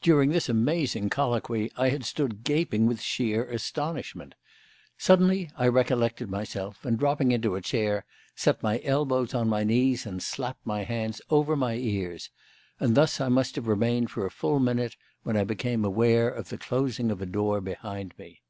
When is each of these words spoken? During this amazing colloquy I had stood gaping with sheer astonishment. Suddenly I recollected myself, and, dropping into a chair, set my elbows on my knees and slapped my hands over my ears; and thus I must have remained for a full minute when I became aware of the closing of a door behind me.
During 0.00 0.30
this 0.30 0.48
amazing 0.48 1.10
colloquy 1.10 1.70
I 1.76 1.90
had 1.90 2.02
stood 2.06 2.44
gaping 2.44 2.86
with 2.86 3.02
sheer 3.02 3.44
astonishment. 3.44 4.34
Suddenly 4.96 5.50
I 5.54 5.68
recollected 5.68 6.30
myself, 6.30 6.82
and, 6.86 6.98
dropping 6.98 7.30
into 7.30 7.56
a 7.56 7.60
chair, 7.60 8.06
set 8.34 8.62
my 8.62 8.80
elbows 8.82 9.34
on 9.34 9.50
my 9.50 9.62
knees 9.64 10.06
and 10.06 10.22
slapped 10.22 10.64
my 10.66 10.84
hands 10.84 11.20
over 11.28 11.56
my 11.56 11.74
ears; 11.74 12.30
and 12.78 12.94
thus 12.94 13.20
I 13.20 13.28
must 13.28 13.54
have 13.56 13.66
remained 13.68 14.10
for 14.10 14.24
a 14.24 14.30
full 14.30 14.60
minute 14.60 14.96
when 15.24 15.36
I 15.36 15.44
became 15.44 15.84
aware 15.84 16.30
of 16.30 16.48
the 16.48 16.56
closing 16.56 17.10
of 17.10 17.20
a 17.20 17.26
door 17.26 17.60
behind 17.60 18.14
me. 18.16 18.40